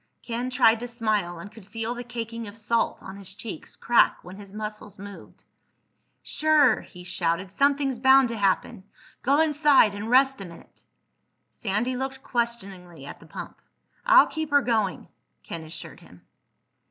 Ken 0.23 0.49
tried 0.49 0.79
to 0.79 0.87
smile, 0.87 1.37
and 1.37 1.51
could 1.51 1.63
feel 1.67 1.93
the 1.93 2.03
caking 2.03 2.47
of 2.47 2.57
salt 2.57 3.03
on 3.03 3.17
his 3.17 3.35
cheeks 3.35 3.75
crack 3.75 4.17
when 4.23 4.35
his 4.35 4.51
muscles 4.51 4.97
moved. 4.97 5.43
"Sure," 6.23 6.81
he 6.81 7.03
shouted. 7.03 7.51
"Something's 7.51 7.99
bound 7.99 8.29
to 8.29 8.35
happen. 8.35 8.83
Go 9.21 9.39
inside 9.39 9.93
and 9.93 10.09
rest 10.09 10.41
a 10.41 10.45
minute." 10.45 10.81
Sandy 11.51 11.95
looked 11.95 12.23
questioningly 12.23 13.05
at 13.05 13.19
the 13.19 13.27
pump. 13.27 13.61
"I'll 14.03 14.25
keep 14.25 14.49
her 14.49 14.63
going," 14.63 15.07
Ken 15.43 15.63
assured 15.63 15.99
him. 15.99 16.25